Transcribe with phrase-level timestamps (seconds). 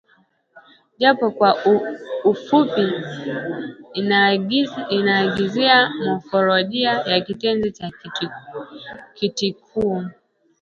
[0.99, 1.51] japo kwa
[2.23, 2.87] ufupi
[4.89, 7.91] inaangazia mofolojia ya kitenzi cha
[9.13, 10.03] Kitikuu